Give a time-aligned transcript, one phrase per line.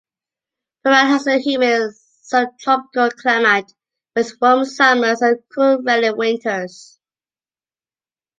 [0.83, 1.93] Piran has a humid
[2.23, 3.71] subtropical climate
[4.15, 6.97] with warm summers and cool rainy winters.